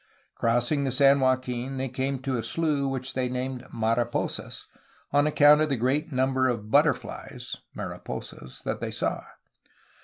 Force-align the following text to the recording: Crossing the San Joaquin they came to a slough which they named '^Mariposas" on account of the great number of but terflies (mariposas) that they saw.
Crossing 0.33 0.83
the 0.83 0.91
San 0.91 1.19
Joaquin 1.19 1.77
they 1.77 1.87
came 1.87 2.17
to 2.23 2.35
a 2.35 2.41
slough 2.41 2.89
which 2.89 3.13
they 3.13 3.29
named 3.29 3.63
'^Mariposas" 3.65 4.63
on 5.13 5.27
account 5.27 5.61
of 5.61 5.69
the 5.69 5.77
great 5.77 6.11
number 6.11 6.47
of 6.47 6.71
but 6.71 6.85
terflies 6.85 7.57
(mariposas) 7.75 8.63
that 8.63 8.81
they 8.81 8.89
saw. 8.89 9.23